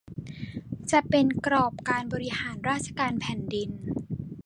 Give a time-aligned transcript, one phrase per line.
[0.91, 3.69] จะเป็นกรอบการบริหารราชการแผ่นดิน